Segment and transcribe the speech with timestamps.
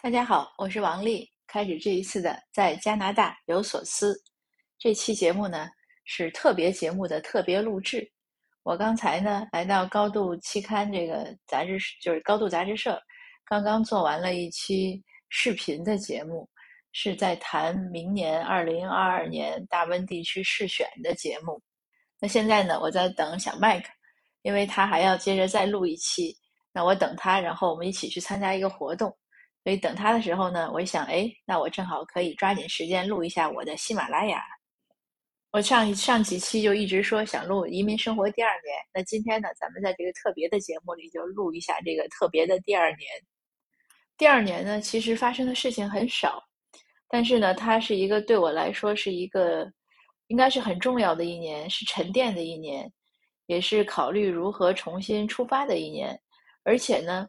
[0.00, 1.28] 大家好，我是王丽。
[1.48, 4.16] 开始这一次的在加拿大有所思，
[4.78, 5.68] 这期节目呢
[6.04, 8.08] 是特别节目的特别录制。
[8.62, 13.02] 我刚才呢来到高度期刊这个杂志，就是高度杂志社，
[13.44, 16.48] 刚刚做完了一期视频的节目，
[16.92, 21.60] 是在谈明年二零二二年大温地区试选的节目。
[22.20, 23.88] 那现在呢，我在等小麦克，
[24.42, 26.38] 因为他还要接着再录一期。
[26.72, 29.12] 那我等他，然后我们一起去参加一个活动。
[29.64, 34.42] 所以等他的时候呢，我一想，哎，那我正好可以抓紧时间录一下我的喜马拉雅。
[35.50, 43.08] 我上上几期就一直说想录移民生活第二年，那今天呢，咱们在这个特别的节目里就录一下这个特别的第二年。
[44.16, 46.42] 第二年呢，其实发生的事情很少，
[47.08, 49.70] 但是呢，它是一个对我来说是一个
[50.28, 52.90] 应该是很重要的一年，是沉淀的一年，
[53.46, 56.18] 也是考虑如何重新出发的一年，
[56.62, 57.26] 而且呢。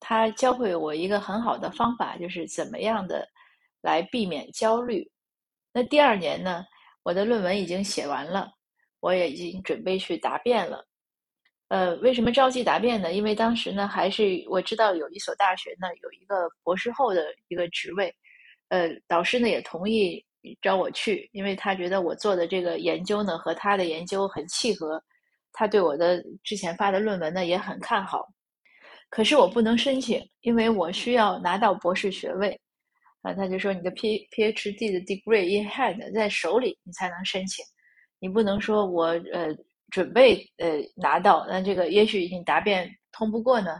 [0.00, 3.26] 他教会我一个很好的方法，就是怎么样的
[3.82, 5.10] 来避免焦虑。
[5.72, 6.64] 那第二年呢，
[7.02, 8.50] 我的论文已经写完了，
[9.00, 10.86] 我也已经准备去答辩了。
[11.68, 13.12] 呃，为什么着急答辩呢？
[13.12, 18.14] 因为当时呢，还是我知道有一所大学呢有一个博士后的一个职位，
[18.68, 20.24] 呃，导师呢也同意
[20.62, 25.02] 招我去，因为他觉得我做的这个研究呢和他的研究很契合，
[25.52, 28.28] 他对我的之前发的论文呢也很看好。
[29.16, 32.50] 可是我不能申请，因为我需要拿到博士学位，
[33.22, 37.64] 啊，他就说你的 P PhD 的 degree in hand 在手里，你才能申请，
[38.18, 39.56] 你不能说我呃
[39.90, 43.78] 准备呃拿到，那这个也许你答辩通不过呢，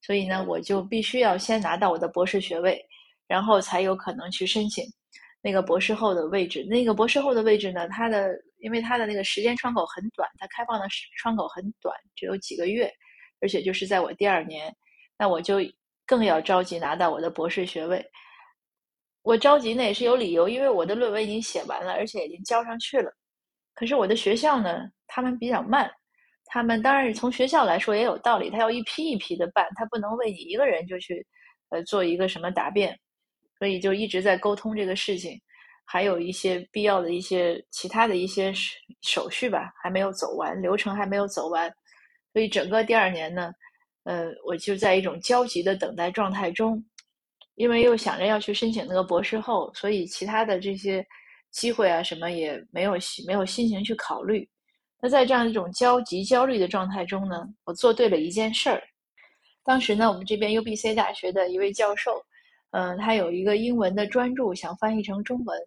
[0.00, 2.84] 所以呢，我就必须要先拿到我的博士学位，
[3.28, 4.84] 然后才有可能去申请
[5.40, 6.64] 那个博士后的位置。
[6.64, 10.88] 那个博士后的位置呢，它的因为它的那个时间窗口很短，它开放的
[11.18, 12.92] 窗口很短，只有几个月。
[13.42, 14.74] 而且就是在我第二年，
[15.18, 15.56] 那我就
[16.06, 18.02] 更要着急拿到我的博士学位。
[19.22, 23.12] 我着急呢也是有理由，因为我的论文已经写完了，而且已经交上去了。
[23.74, 25.90] 可是我的学校呢，他们比较慢。
[26.44, 31.26] 他们当然是从学校来说也有道理，他要一批一批的办，他不能为你一个人就去
[31.70, 32.98] 呃做一个什么答辩，
[33.58, 35.40] 所以就一直在沟通这个事情，
[35.86, 38.52] 还有一些必要的一些其他的一些
[39.00, 41.72] 手续吧，还没有走完，流程还没有走完。
[42.32, 43.52] 所以整个第二年呢，
[44.04, 46.82] 呃，我就在一种焦急的等待状态中，
[47.56, 51.06] 因为又想着要去申请那个博士后，所以其他的这些
[51.50, 52.92] 机会啊什么也没有
[53.26, 54.48] 没有心情去考虑。
[55.00, 58.82] 那在这样一种焦急焦虑的状态中呢，我做对了一件事儿。
[59.64, 62.24] 当时呢，我们这边 U B C 大学的一位教授，
[62.70, 65.58] 嗯，他有一个英文的专著想翻译成中文，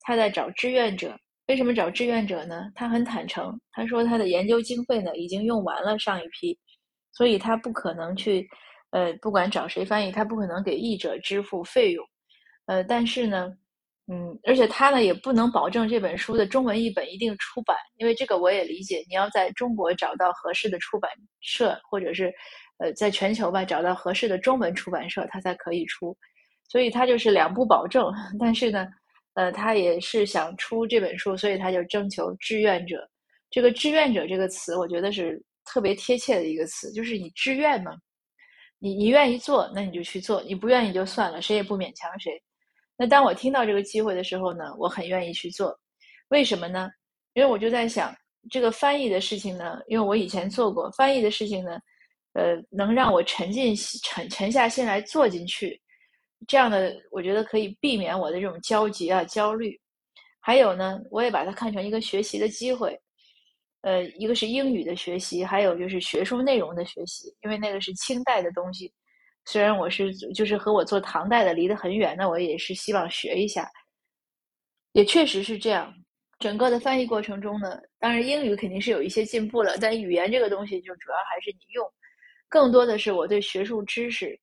[0.00, 1.18] 他在找志愿者。
[1.52, 2.72] 为什么找志愿者呢？
[2.74, 6.58] 他很坦诚，他说他的研究经费呢已经用完了上一批，
[7.12, 8.48] 所以他不可能去，
[8.88, 12.02] 呃，不管找谁翻译，他不可能给译者支付费用，
[12.64, 13.52] 呃，但是呢，
[14.10, 21.10] 嗯，而且他呢也不能保证这本书的中文译本一定出版，因为这个我也理解，你要在中国找到合适的出版
[21.42, 22.32] 社，或者是，
[22.78, 26.16] 呃，在全球吧找到合适的中文出版社，他才可以出，
[26.66, 28.10] 所以他就是两不保证，
[28.40, 28.88] 但是呢。
[29.34, 33.08] 呃，他也是想出这本书，所以他就征求志愿者。
[33.50, 37.92] 这个“志愿者”这个词，我觉得是特别贴切的一个词，就是你志愿嘛，
[38.78, 42.32] 你你愿意做，那你就去做；你不愿意就算了，谁也不勉强谁。
[42.96, 45.78] 那当我听到这个机会的时候呢，我很愿意去做。
[46.28, 46.90] 为什么呢？
[47.34, 48.14] 因为我就在想，
[48.50, 51.78] 这个翻译的事情呢，因为我以前做过翻译的事情呢，
[52.32, 55.80] 呃，能让我沉浸沉沉下心来做进去。
[56.46, 59.78] 这样的，我觉得可以避免我的这种焦急啊、焦虑。
[60.40, 62.98] 还有呢，我也把它看成一个学习的机会。
[63.82, 67.34] 呃，一个是英语的学习，还有就是学术内容的学习。
[67.42, 68.92] 因为那个是清代的东西，
[69.44, 73.68] 虽然我是就是和我做唐代的离得很远，那我也是希望学一下。
[74.92, 75.92] 也确实是这样。
[76.38, 81.88] 整个的翻译过程中呢，当然英语肯定是有一些进步了，但语言这个东西就主要还是你用，
[82.48, 84.38] 更多的是我对学术知识。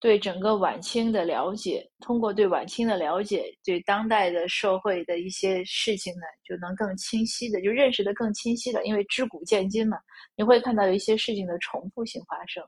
[0.00, 8.82] 对整个晚清的了解，通过对晚清的了解，对当代的社会的一些事情呢，就能更清晰的就认识的更清晰了。
[8.86, 9.98] 因为知古见今嘛，
[10.36, 12.64] 你会看到有一些事情的重复性发生。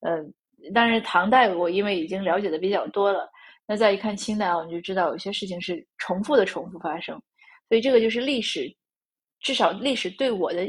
[0.00, 0.32] 嗯，
[0.72, 3.28] 但是唐代我因为已经了解的比较多了，
[3.66, 7.20] 那再一看清代，我们就知道有些事情是重复的重复发生。
[7.68, 8.74] 所以这个就是历史，
[9.40, 10.66] 至少历史对我的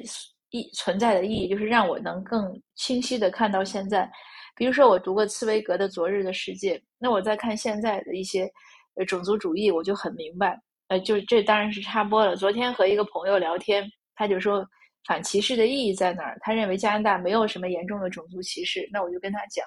[0.49, 4.09] 意存在的意义，就是让我能更清晰的看到现在。
[4.55, 8.49] 比如说，我读过茨威格的《昨日的世界》，那我再看现在的一些
[8.95, 10.59] 呃种族主义，我就很明白。
[10.88, 12.35] 呃，就这当然是插播了。
[12.35, 14.65] 昨天和一个朋友聊天，他就说
[15.05, 16.38] 反歧视的意义在哪儿？
[16.41, 18.88] 他认为加拿大没有什么严重的种族歧视。
[18.91, 19.65] 那我就跟他讲，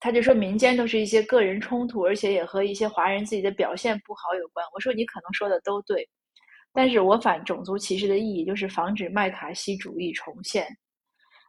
[0.00, 4.64] 他就说民间都是一些个人冲突，而且也和一些华人自己的表现不好有关。
[4.72, 6.08] 我说你可能说的都对，
[6.76, 10.66] 但是我反种族歧视的意义就是防止麦卡锡主义重现。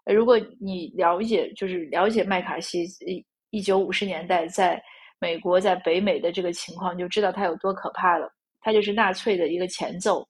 [0.05, 4.81] 如果你了解，就是了解麦卡锡一一九五十年代在
[5.19, 8.31] 美国在北美的这个情况，就知道他有多可怕了。
[8.61, 10.25] 他就是纳粹的一个前奏。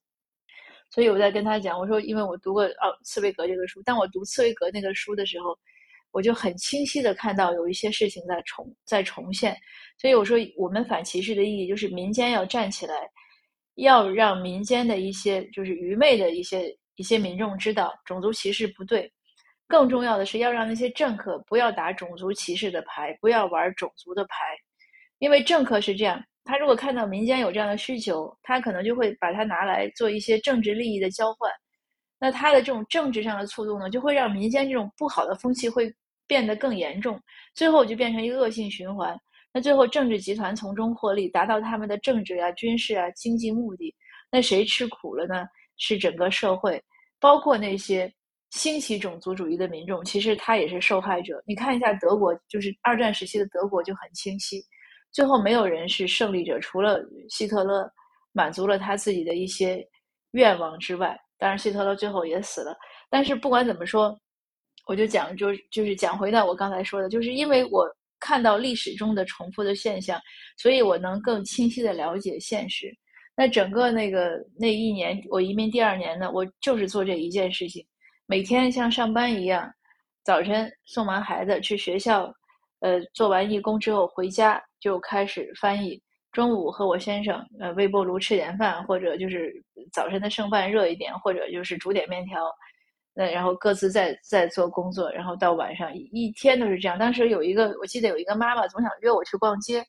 [0.90, 5.56] 所以我在跟他讲，我说因为我读过哦茨威格这个书，但我读茨威格那个书的时候。
[6.10, 9.54] 我就很清晰的看到有一些事情在重在重现，
[9.98, 12.94] 所以我说我们反歧视的意义就是民间要站起来，
[13.78, 19.10] 要让民间的一些就是愚昧的一些一些民众知道种族歧视不对，
[19.68, 24.36] 更重要的是要让那些政客不要打种族歧视的牌，不要玩种族的牌，
[25.20, 31.50] 因为政客是这样，他如果看到民间有这样的需求，他可能就会把它拿来做一些政治利益的交换。
[32.18, 35.88] 那他的这种政治上的触动呢，就会让民间这种不好的风气会
[36.26, 37.20] 变得更严重，
[37.54, 39.16] 最后就变成一个恶性循环。
[39.52, 43.94] 那最后政治集团从中获利，达到他们的政治啊、军事啊、经济目的。
[44.30, 45.46] 那谁吃苦了呢？
[45.78, 46.82] 是整个社会，
[47.20, 48.12] 包括那些
[48.50, 51.42] 兴起种族主义的民众，其实他也是受害者。
[51.46, 54.60] 你看一下德国，就是二战时期的德国就很清晰，
[55.12, 57.00] 最后没有人是胜利者，除了
[57.30, 57.90] 希特勒
[58.32, 59.86] 满足了他自己的一些
[60.32, 61.18] 愿望之外。
[61.38, 62.76] 当然，希特勒最后也死了。
[63.08, 64.18] 但是不管怎么说，
[64.86, 67.88] 我就讲，就就是讲回到我刚才说的，就是因为我
[68.20, 70.20] 看到历史中的重复的现象，
[70.56, 72.94] 所以我能更清晰的了解现实。
[73.36, 77.86] 那整个那个那一年，我移民第二年呢，我就是做这一件事情，
[78.26, 79.72] 每天像上班一样，
[80.24, 82.32] 早晨送完孩子去学校，
[82.80, 86.02] 呃，做完义工之后回家就开始翻译。
[86.30, 89.54] 中午和我先生，呃，微波炉吃点饭，或者就是
[89.92, 92.44] 早晨的剩饭热一点，或者就是煮点面条，
[93.18, 96.96] 那然后各自在在做工作，然后到晚上一天都是这样。
[96.96, 99.84] 当时有一个，我记得有一个妈妈总想约我去逛街，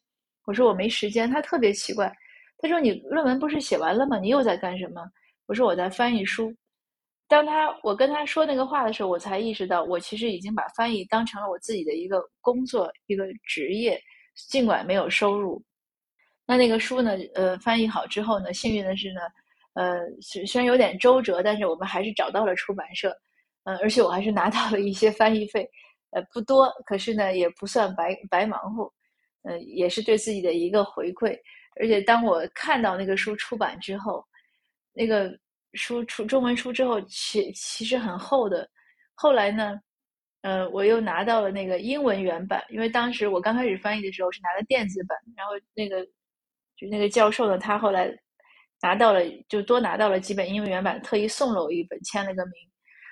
[0.45, 1.29] 我说我没时间。
[1.29, 2.11] 她特别奇怪，
[2.57, 4.17] 她说你论文不是写完了吗？
[4.17, 5.07] 你又在干什么？
[5.45, 6.51] 我说我在翻译书。
[7.27, 14.01] 当她我跟她说那个话的时候，我才意识到，我其实已经把翻译当成了我自己的一个工作，一个职业，
[14.49, 15.63] 尽管没有收入。
[16.47, 17.11] 那那个书呢？
[17.35, 19.21] 呃，翻译好之后呢，幸运的是呢，
[19.73, 23.15] 呃，虽虽然有点周折，但是我们还是找到了出版社，
[23.63, 25.69] 嗯，而且我还是拿到了一些翻译费，
[26.11, 28.91] 呃，不多，可是呢，也不算白白忙活，
[29.43, 31.37] 呃，也是对自己的一个回馈。
[31.79, 34.25] 而且当我看到那个书出版之后，
[34.93, 35.31] 那个
[35.73, 38.69] 书出中文书之后，其其实很厚的。
[39.15, 39.79] 后来呢？
[40.41, 46.05] 呃，我又拿到了那个英文原版，因为当时我刚开始翻译的时候是拿的电子版，然后那个。
[46.77, 48.09] 就那个教授呢，他后来
[48.81, 52.53] 拿到了，就多拿到了几本英文原版，特意送了我一本，签了个名。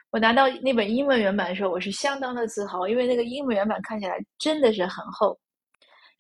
[0.10, 5.38] 我拿到那本英文原版的时候，我是相当的自豪，因为那个英文原版看起来真的是很厚。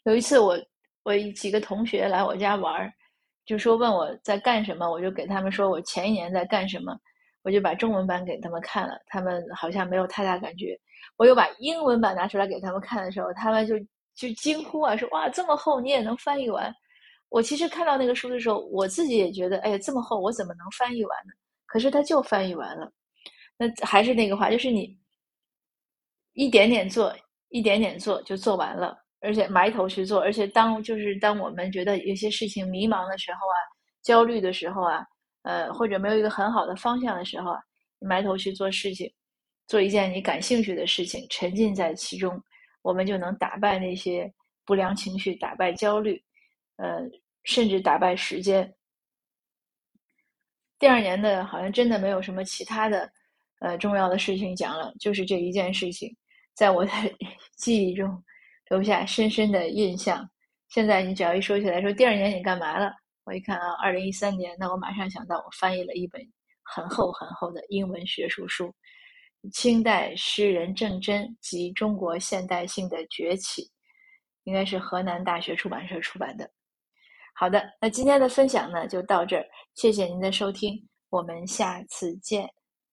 [0.04, 0.58] 有一次，我
[1.04, 2.92] 我几个同学来我家玩，
[3.46, 6.94] 就说问我在干什么，我就给他们说我前一年在干什么，
[7.44, 10.78] 我就把中文版给他们看了，他们好像没有太大感觉。
[11.16, 13.80] 我又把英文版拿出来给他们看的时候，他们就
[14.16, 16.74] 就惊呼啊，说哇这么厚你也能翻译完。
[17.30, 21.34] 我其实看到那个书的时候，我自己也觉得，哎呀，这么厚，我怎么能翻译完呢？
[21.66, 22.92] 可是他就翻译完了。
[23.58, 24.98] 那还是那个话，就是你
[26.34, 27.14] 一点点做，
[27.50, 30.22] 一点点做，就做完了，而且埋头去做。
[30.22, 33.57] 而且当就是当我们觉得有些事情迷茫的时候啊，
[34.04, 35.04] 焦虑的时候啊，
[35.44, 37.60] 呃，或者没有一个很好的方向的时候啊，
[38.00, 39.12] 埋头去做事情，
[39.68, 42.42] 做一件你感兴趣的事情，沉浸在其中，
[42.84, 44.31] 我们就能打败那些
[44.66, 46.24] 不良情绪，打败焦虑。
[46.78, 47.02] 呃，
[47.44, 48.74] 甚至打败时间。
[50.80, 53.12] 第二年的好像真的没有什么其他的，
[53.60, 56.16] 呃，重要的事情讲了，就是这一件事情，
[56.56, 56.92] 在我的
[57.57, 58.24] 记忆中
[58.69, 60.30] 留下深深的印象。
[60.69, 62.94] 现在你只要一说起来，说第二年你干嘛了？
[63.24, 66.22] 我一看啊，二零一三年，那我马上想到我翻译了一本
[66.64, 68.68] 很厚很厚的英文学术书，
[69.52, 73.64] 《清代诗人郑真及中国现代性的崛起》，
[74.44, 76.50] 应该是河南大学出版社出版的。
[77.40, 80.74] 好的，那今天的分享呢就到这儿，谢谢您的收听，
[81.10, 82.56] 我们下次见。